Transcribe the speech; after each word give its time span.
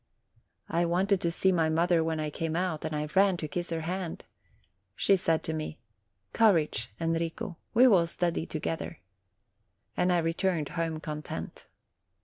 I 0.67 0.83
wanted 0.83 1.21
to 1.21 1.29
see 1.29 1.51
my 1.51 1.69
mother 1.69 2.03
when 2.03 2.19
I 2.19 2.31
came 2.31 2.55
out, 2.55 2.83
and 2.83 2.95
I 2.95 3.05
ran 3.13 3.37
to 3.37 3.47
kiss 3.47 3.69
her 3.69 3.81
hand! 3.81 4.25
She 4.95 5.15
said 5.15 5.43
to 5.43 5.53
me: 5.53 5.77
"Courage, 6.33 6.89
Enrico! 6.99 7.57
we 7.75 7.87
will 7.87 8.07
study 8.07 8.47
together." 8.47 8.97
And 9.95 10.11
I 10.11 10.17
returned 10.17 10.69
home 10.69 10.99
content. 11.01 11.67